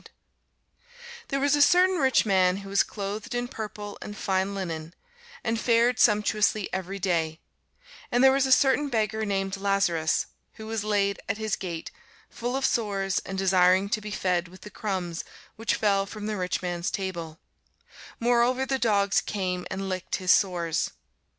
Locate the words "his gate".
11.37-11.91